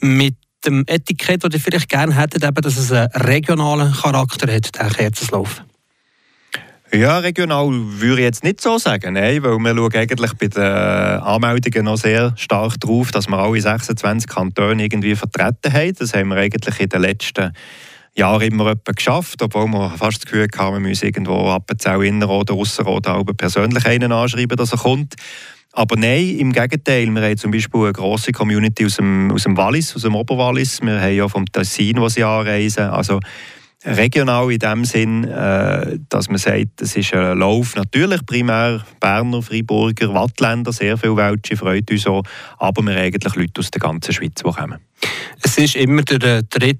mit 0.00 0.36
dem 0.66 0.84
Etikett, 0.86 1.44
das 1.44 1.54
ihr 1.54 1.60
vielleicht 1.60 1.88
gerne 1.88 2.14
hättet, 2.14 2.44
eben, 2.44 2.60
dass 2.60 2.76
es 2.76 2.90
einen 2.92 3.08
regionalen 3.12 3.92
Charakter 3.92 4.52
hat, 4.52 4.74
der 4.76 4.90
Kerzenslauf. 4.90 5.62
Ja, 6.92 7.18
regional 7.18 7.68
würde 7.72 8.20
ich 8.20 8.24
jetzt 8.24 8.44
nicht 8.44 8.60
so 8.60 8.78
sagen, 8.78 9.14
nein, 9.14 9.42
weil 9.42 9.58
wir 9.58 9.74
schauen 9.74 9.94
eigentlich 9.94 10.32
bei 10.34 10.46
den 10.46 10.62
Anmeldungen 10.62 11.84
noch 11.84 11.96
sehr 11.96 12.32
stark 12.36 12.78
darauf, 12.80 13.10
dass 13.10 13.28
wir 13.28 13.38
alle 13.38 13.60
26 13.60 14.28
Kantone 14.28 14.84
irgendwie 14.84 15.16
vertreten 15.16 15.72
haben. 15.72 15.94
Das 15.98 16.14
haben 16.14 16.28
wir 16.28 16.36
eigentlich 16.36 16.78
in 16.78 16.88
den 16.88 17.00
letzten 17.00 17.52
Jahren 18.14 18.42
immer 18.42 18.70
etwa 18.70 18.92
geschafft, 18.92 19.42
obwohl 19.42 19.66
wir 19.66 19.90
fast 19.90 20.18
das 20.18 20.26
Gefühl 20.26 20.48
haben, 20.56 20.74
wir 20.74 20.88
müssen 20.88 21.06
irgendwo 21.06 21.50
Appenzell, 21.50 22.04
Innerrhoden, 22.04 22.56
Ausserrhoden 22.56 23.36
persönlich 23.36 23.84
einen 23.84 24.12
anschreiben, 24.12 24.56
dass 24.56 24.72
er 24.72 24.78
kommt. 24.78 25.16
Aber 25.72 25.96
nein, 25.96 26.38
im 26.38 26.52
Gegenteil. 26.52 27.06
Wir 27.10 27.20
haben 27.20 27.36
zum 27.36 27.50
Beispiel 27.50 27.80
eine 27.80 27.92
grosse 27.92 28.32
Community 28.32 28.86
aus 28.86 28.96
dem, 28.96 29.30
aus 29.32 29.42
dem 29.42 29.56
Wallis, 29.56 29.94
aus 29.94 30.02
dem 30.02 30.14
Oberwallis. 30.14 30.80
Wir 30.80 31.00
haben 31.00 31.14
ja 31.14 31.28
vom 31.28 31.44
Tessin, 31.46 32.00
wo 32.00 32.08
sie 32.08 32.24
anreisen. 32.24 32.84
Also 32.84 33.20
regional 33.86 34.50
in 34.50 34.58
dem 34.58 34.84
Sinn, 34.84 35.24
äh, 35.24 35.98
dass 36.08 36.28
man 36.28 36.38
sagt, 36.38 36.82
es 36.82 36.96
ist 36.96 37.14
ein 37.14 37.38
Lauf 37.38 37.76
natürlich 37.76 38.24
primär 38.26 38.84
Berner, 39.00 39.42
Freiburger, 39.42 40.12
Wattländer, 40.12 40.72
sehr 40.72 40.98
viele 40.98 41.16
Welche 41.16 41.56
freut 41.56 41.90
uns 41.90 42.06
auch, 42.06 42.22
aber 42.58 42.82
wir 42.82 42.94
haben 42.94 43.02
eigentlich 43.02 43.34
Leute 43.34 43.60
aus 43.60 43.70
der 43.70 43.80
ganzen 43.80 44.12
Schweiz, 44.12 44.34
die 44.34 44.42
kommen. 44.50 44.78
Es 45.42 45.56
ist 45.58 45.76
immer 45.76 46.02
der 46.02 46.42
3. 46.42 46.78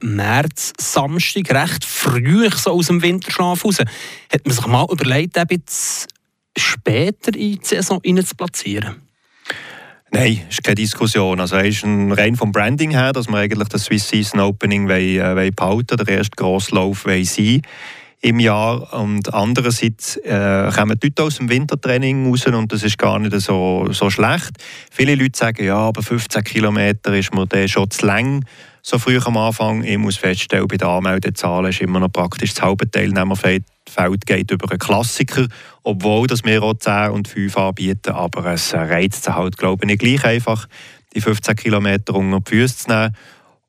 März, 0.00 0.72
Samstag, 0.78 1.50
recht 1.50 1.84
früh 1.84 2.48
so 2.50 2.72
aus 2.72 2.86
dem 2.86 3.02
Winterschlaf 3.02 3.64
raus. 3.64 3.78
Hat 3.78 4.46
man 4.46 4.54
sich 4.54 4.66
mal 4.66 4.86
überlegt, 4.90 5.36
bisschen 5.48 6.08
später 6.56 7.34
in 7.34 7.58
die 7.58 7.60
Saison 7.62 8.00
zu 8.02 8.34
platzieren? 8.36 9.05
Nein, 10.12 10.40
ist 10.48 10.62
keine 10.62 10.76
Diskussion. 10.76 11.40
Also 11.40 11.56
ist 11.56 11.84
ein 11.84 12.12
rein 12.12 12.36
vom 12.36 12.52
Branding 12.52 12.90
her, 12.90 13.12
dass 13.12 13.28
wir 13.28 13.38
eigentlich 13.38 13.68
das 13.68 13.84
Swiss 13.84 14.08
Season 14.08 14.40
Opening 14.40 14.88
wollen, 14.88 15.18
äh, 15.18 15.36
wollen 15.36 15.54
behalten, 15.54 15.96
der 15.96 16.08
erste 16.08 16.36
Grosslauf 16.36 17.06
wollen 17.06 17.24
sein. 17.24 17.62
Im 18.20 18.40
Jahr. 18.40 18.92
Und 18.94 19.32
andererseits 19.32 20.16
äh, 20.18 20.70
kommen 20.74 20.98
die 20.98 21.08
Leute 21.08 21.22
aus 21.22 21.36
dem 21.36 21.48
Wintertraining 21.48 22.28
raus 22.28 22.46
und 22.46 22.72
das 22.72 22.82
ist 22.82 22.98
gar 22.98 23.18
nicht 23.18 23.38
so, 23.40 23.88
so 23.92 24.10
schlecht. 24.10 24.52
Viele 24.90 25.14
Leute 25.14 25.38
sagen, 25.38 25.64
ja, 25.64 25.76
aber 25.76 26.02
15 26.02 26.42
Kilometer 26.44 27.14
ist 27.14 27.34
mir 27.34 27.46
der 27.46 27.68
schon 27.68 27.90
zu 27.90 28.06
lang 28.06 28.44
so 28.82 29.00
früh 29.00 29.18
am 29.18 29.36
Anfang. 29.36 29.82
Ich 29.82 29.98
muss 29.98 30.16
feststellen, 30.16 30.68
bei 30.68 30.76
den 30.76 30.86
Anmeldezahlen 30.86 31.70
ist 31.70 31.80
immer 31.80 31.98
noch 31.98 32.12
praktisch 32.12 32.54
das 32.54 32.62
halbe 32.62 32.88
Teilnehmerfeld 32.88 33.64
geht 34.26 34.50
über 34.50 34.70
einen 34.70 34.78
Klassiker, 34.78 35.46
obwohl 35.82 36.28
dass 36.28 36.44
wir 36.44 36.62
auch 36.62 36.74
10 36.74 37.10
und 37.10 37.26
5 37.26 37.56
anbieten, 37.56 38.12
aber 38.12 38.52
es 38.52 38.74
reizt 38.74 39.28
halt, 39.28 39.56
glaube 39.56 39.90
ich, 39.90 39.98
gleich 39.98 40.24
einfach, 40.24 40.68
die 41.14 41.20
15 41.20 41.56
Kilometer 41.56 42.14
unter 42.14 42.40
die 42.40 42.50
Füße 42.50 42.76
zu 42.76 42.90
nehmen. 42.90 43.16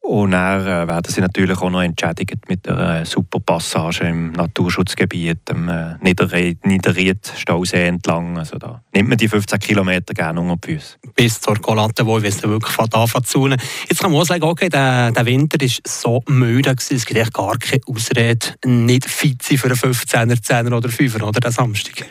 Und 0.02 0.32
dann 0.32 0.62
äh, 0.62 0.88
werden 0.88 1.12
sie 1.12 1.20
natürlich 1.20 1.58
auch 1.58 1.70
noch 1.70 1.82
entschädigt 1.82 2.48
mit 2.48 2.68
einer 2.68 3.06
super 3.06 3.42
Passage 3.42 4.06
im 4.06 4.32
Naturschutzgebiet, 4.32 5.52
am 5.52 5.68
äh, 5.68 5.96
Niederried-Stausee 6.02 7.88
entlang. 7.88 8.38
Also 8.38 8.58
da 8.58 8.82
nimmt 8.94 9.10
man 9.10 9.18
die 9.18 9.28
15 9.28 9.60
Kilometer 9.60 10.14
gerne 10.14 10.40
unter 10.40 10.56
die 10.56 10.76
Füße. 10.76 10.98
Bis 11.14 11.42
zur 11.42 11.60
Kolante, 11.60 12.06
wo 12.06 12.20
es 12.20 12.42
wirklich 12.42 12.80
anfangen 12.80 13.26
zu 13.26 13.48
Jetzt 13.48 14.00
kann 14.00 14.12
man 14.12 14.22
auch 14.22 14.26
sagen, 14.26 14.44
okay, 14.44 14.70
der, 14.70 15.12
der 15.12 15.26
Winter 15.26 15.60
war 15.60 15.70
so 15.86 16.24
müde, 16.30 16.74
es 16.78 17.06
gibt 17.06 17.20
echt 17.20 17.34
gar 17.34 17.58
keine 17.58 17.82
Ausrede, 17.88 18.56
nicht 18.66 19.10
fit 19.10 19.44
für 19.44 19.68
einen 19.68 19.76
15er, 19.76 20.42
10er 20.42 20.74
oder 20.74 20.90
5er, 20.90 21.22
oder, 21.22 21.40
den 21.42 21.52
Samstag. 21.52 22.06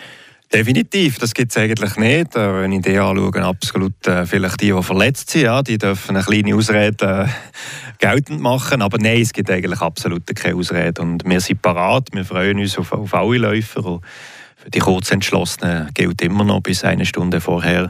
Definitiv, 0.53 1.19
das 1.19 1.35
gibt 1.35 1.51
es 1.51 1.57
eigentlich 1.57 1.97
nicht. 1.97 2.37
Äh, 2.37 2.63
wenn 2.63 2.73
ich 2.73 2.83
die 2.83 2.97
anschaue, 2.99 3.43
absolut 3.43 4.07
äh, 4.07 4.25
vielleicht 4.27 4.61
die, 4.61 4.73
die 4.73 4.83
verletzt 4.83 5.31
sind, 5.31 5.43
ja, 5.43 5.63
die 5.63 5.77
dürfen 5.77 6.17
eine 6.17 6.25
kleine 6.25 6.55
Ausrede 6.55 7.29
äh, 7.29 7.97
geltend 7.99 8.41
machen. 8.41 8.81
Aber 8.81 8.99
nein, 8.99 9.21
es 9.21 9.33
gibt 9.33 9.51
eigentlich 9.51 9.81
absolut 9.81 10.25
keine 10.37 10.55
Ausrede. 10.55 11.03
Und 11.03 11.25
wir 11.25 11.41
sind 11.41 11.63
parat, 11.63 12.09
wir 12.13 12.25
freuen 12.25 12.61
uns 12.61 12.79
auf, 12.79 12.93
auf 12.93 13.13
alle 13.13 13.39
Läufer. 13.39 13.85
Und 13.85 14.05
für 14.57 14.71
die 14.71 14.79
Kurzentschlossenen 14.79 15.91
gilt 15.95 16.23
immer 16.23 16.45
noch 16.45 16.61
bis 16.61 16.85
eine 16.85 17.07
Stunde 17.07 17.41
vorher 17.41 17.89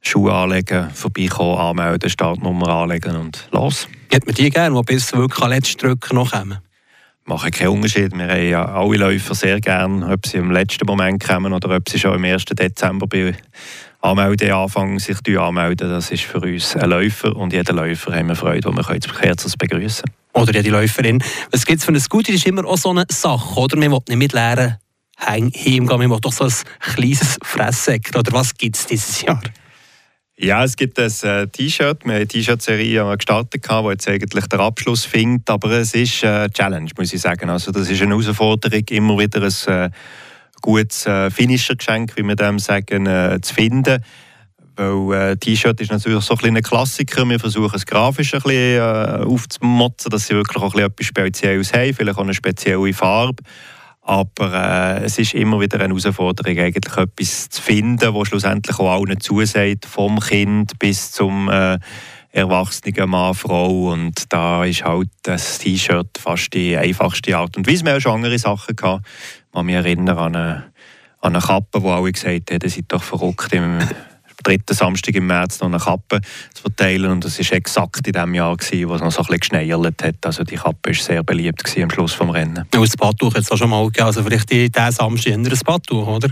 Schuhe 0.00 0.32
anlegen, 0.32 0.88
vorbeikommen, 0.90 1.58
anmelden, 1.58 2.08
Startnummer 2.08 2.68
anlegen 2.68 3.16
und 3.16 3.46
los. 3.52 3.86
Hat 4.12 4.24
man 4.24 4.34
die 4.34 4.48
gerne, 4.48 4.74
die 4.74 4.94
bis 4.94 5.12
wirklich 5.12 5.42
an 5.42 5.50
letzten 5.50 5.78
Drücken 5.78 6.14
noch 6.14 6.32
kommen? 6.32 6.58
Machen 7.24 7.50
keinen 7.50 7.68
Unterschied. 7.68 8.12
Wir 8.12 8.28
haben 8.28 8.48
ja 8.48 8.64
alle 8.64 8.96
Läufer 8.96 9.34
sehr 9.34 9.60
gern, 9.60 10.02
ob 10.02 10.26
sie 10.26 10.38
im 10.38 10.50
letzten 10.50 10.86
Moment 10.86 11.22
kommen 11.22 11.52
oder 11.52 11.76
ob 11.76 11.88
sie 11.88 11.98
schon 11.98 12.14
im 12.14 12.24
1. 12.24 12.44
Dezember 12.46 13.06
bei 13.06 13.34
Anmeldeanfang 14.00 14.98
sich 14.98 15.18
anmelden. 15.38 15.90
Das 15.90 16.10
ist 16.10 16.22
für 16.22 16.40
uns 16.40 16.74
ein 16.76 16.88
Läufer 16.88 17.36
und 17.36 17.52
jeder 17.52 17.74
Läufer 17.74 18.14
haben 18.14 18.28
wir 18.28 18.36
Freude, 18.36 18.68
wo 18.68 18.72
wir 18.74 19.20
herzlich 19.20 19.54
begrüßen 19.58 20.10
Oder 20.32 20.54
jede 20.54 20.70
Läuferin. 20.70 21.22
Was 21.50 21.66
gibt 21.66 21.80
es 21.80 21.84
für 21.84 21.92
ein 21.92 22.00
Scooter? 22.00 22.32
Das 22.32 22.40
ist 22.40 22.46
immer 22.46 22.64
auch 22.64 22.78
so 22.78 22.90
eine 22.90 23.04
Sache, 23.10 23.60
oder? 23.60 23.76
Man 23.76 23.90
will 23.90 23.98
nicht 24.08 24.18
mit 24.18 24.32
leeren 24.32 24.76
Hängen 25.16 25.52
heimgehen, 25.52 25.84
man 25.84 26.10
will 26.10 26.20
doch 26.20 26.32
so 26.32 26.44
ein 26.44 26.52
kleines 26.94 27.38
Fresssäckchen. 27.42 28.18
Oder 28.18 28.32
was 28.32 28.54
gibt 28.54 28.76
es 28.76 28.86
dieses 28.86 29.20
Jahr? 29.22 29.40
Ja, 30.42 30.64
es 30.64 30.74
gibt 30.74 30.98
ein 30.98 31.12
äh, 31.22 31.48
T-Shirt. 31.48 32.02
Wir 32.02 32.12
haben 32.12 32.16
eine 32.16 32.26
T-Shirt-Serie 32.26 33.14
gestartet, 33.14 33.62
die 33.68 33.88
jetzt 33.90 34.08
eigentlich 34.08 34.46
den 34.46 34.60
Abschluss 34.60 35.04
findet. 35.04 35.50
Aber 35.50 35.70
es 35.72 35.92
ist 35.92 36.24
eine 36.24 36.50
Challenge, 36.50 36.90
muss 36.96 37.12
ich 37.12 37.20
sagen. 37.20 37.50
Also 37.50 37.70
das 37.72 37.90
ist 37.90 38.00
eine 38.00 38.18
Herausforderung, 38.18 38.82
immer 38.88 39.18
wieder 39.18 39.42
ein 39.42 39.66
äh, 39.66 39.90
gutes 40.62 41.04
äh, 41.04 41.30
Finisher-Geschenk, 41.30 42.16
wie 42.16 42.22
wir 42.22 42.36
dem 42.36 42.58
sagen, 42.58 43.04
äh, 43.04 43.38
zu 43.42 43.52
finden. 43.52 44.02
Weil 44.76 45.32
äh, 45.32 45.36
T-Shirt 45.36 45.78
ist 45.78 45.90
natürlich 45.92 46.24
so 46.24 46.34
ein, 46.42 46.56
ein 46.56 46.62
Klassiker. 46.62 47.28
Wir 47.28 47.38
versuchen 47.38 47.76
es 47.76 47.84
grafisch 47.84 48.32
ein 48.32 48.40
bisschen 48.40 48.78
äh, 48.78 49.22
aufzumotzen, 49.26 50.10
dass 50.10 50.26
sie 50.26 50.34
wirklich 50.34 50.56
auch 50.56 50.74
ein 50.74 50.90
bisschen 50.90 50.90
etwas 50.90 51.06
Spezielles 51.06 51.72
haben, 51.74 51.92
vielleicht 51.92 52.16
auch 52.16 52.22
eine 52.22 52.32
spezielle 52.32 52.94
Farbe. 52.94 53.42
Aber 54.10 54.52
äh, 54.52 55.04
es 55.04 55.20
ist 55.20 55.34
immer 55.34 55.60
wieder 55.60 55.78
eine 55.78 55.94
Herausforderung, 55.94 56.58
eigentlich 56.58 56.96
etwas 56.96 57.48
zu 57.48 57.62
finden, 57.62 58.12
was 58.12 58.26
schlussendlich 58.26 58.76
auch 58.80 58.90
allen 58.90 59.20
zusagt, 59.20 59.86
vom 59.86 60.18
Kind 60.18 60.76
bis 60.80 61.12
zum 61.12 61.48
äh, 61.48 61.78
erwachsenen 62.32 63.08
Mann, 63.08 63.34
Frau. 63.34 63.92
Und 63.92 64.24
da 64.32 64.64
ist 64.64 64.84
halt 64.84 65.10
das 65.22 65.58
T-Shirt 65.58 66.18
fast 66.18 66.52
die 66.54 66.76
einfachste 66.76 67.36
Art 67.36 67.56
und 67.56 67.68
Weise. 67.70 67.84
Wir 67.84 67.92
haben 67.92 68.00
schon 68.00 68.16
andere 68.16 68.36
Sachen 68.36 68.74
gehabt. 68.74 69.06
Kann 69.52 69.66
mich 69.66 69.76
erinnern 69.76 70.18
an 70.18 70.34
eine, 70.34 70.72
an 71.20 71.36
eine 71.36 71.44
Kappe, 71.44 71.80
wo 71.80 71.92
alle 71.92 72.10
gesagt 72.10 72.50
haben, 72.50 72.58
ihr 72.64 72.68
seid 72.68 72.86
doch 72.88 73.04
verrückt 73.04 73.52
im 73.52 73.78
dritten 74.42 74.74
Samstag 74.74 75.14
im 75.14 75.26
März 75.26 75.60
noch 75.60 75.68
eine 75.68 75.78
Kappe 75.78 76.20
zu 76.54 76.62
verteilen. 76.62 77.10
Und 77.10 77.24
das 77.24 77.38
war 77.38 77.56
exakt 77.56 78.06
in 78.06 78.12
dem 78.12 78.34
Jahr, 78.34 78.56
gewesen, 78.56 78.88
wo 78.88 78.94
es 78.94 79.00
noch 79.00 79.12
so 79.12 79.20
ein 79.20 79.38
bisschen 79.38 79.40
geschneiert 79.40 80.02
hat. 80.02 80.26
Also 80.26 80.44
die 80.44 80.56
Kappe 80.56 80.90
war 80.90 80.94
sehr 80.94 81.22
beliebt 81.22 81.64
gewesen 81.64 81.84
am 81.84 81.90
Schluss 81.90 82.16
des 82.16 82.28
Rennens. 82.28 82.66
Und 82.74 82.82
das 82.82 82.96
Badtuch 82.96 83.34
hat 83.34 83.42
es 83.42 83.50
auch 83.50 83.56
schon 83.56 83.70
mal 83.70 83.84
gegeben. 83.86 84.06
Also 84.06 84.22
vielleicht 84.22 84.50
diesen 84.50 84.92
Samstag 84.92 85.32
ein 85.34 85.42
Badtuch, 85.64 86.06
oder? 86.06 86.28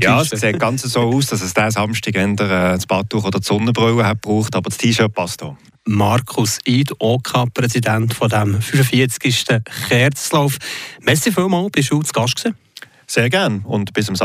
Ja, 0.00 0.20
es 0.22 0.30
sieht 0.30 0.60
ganz 0.60 0.82
so 0.82 1.00
aus, 1.00 1.26
dass 1.26 1.42
es 1.42 1.52
diesen 1.52 1.70
Samstag 1.70 2.14
eher 2.14 2.28
äh, 2.28 2.36
das 2.36 2.86
Badtuch 2.86 3.24
oder 3.24 3.40
die 3.40 3.46
Sonnenbrille 3.46 4.06
hat 4.06 4.22
gebraucht, 4.22 4.54
aber 4.54 4.70
das 4.70 4.78
T-Shirt 4.78 5.12
passt 5.12 5.42
auch. 5.42 5.56
Markus 5.86 6.60
Eid, 6.66 6.92
OK-Präsident 6.98 8.14
von 8.14 8.28
dem 8.28 8.60
45. 8.60 9.60
Kerzlauf. 9.88 10.56
Merci 11.02 11.30
vielmals, 11.30 11.72
bist 11.72 11.90
du 11.90 12.02
zu 12.02 12.12
Gast 12.12 12.36
gewesen. 12.36 12.56
Sehr 13.06 13.28
gerne 13.28 13.60
und 13.64 13.92
bis 13.92 14.06
zum 14.06 14.16